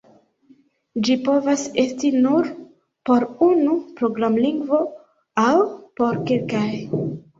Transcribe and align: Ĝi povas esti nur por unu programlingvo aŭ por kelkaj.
Ĝi 1.07 1.17
povas 1.27 1.65
esti 1.83 2.09
nur 2.23 2.49
por 3.09 3.27
unu 3.51 3.77
programlingvo 4.01 4.81
aŭ 5.47 5.53
por 6.01 6.23
kelkaj. 6.31 6.69